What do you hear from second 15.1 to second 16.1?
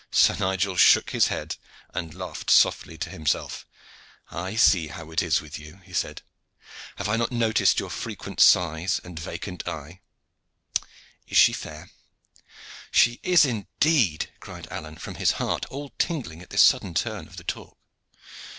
his heart, all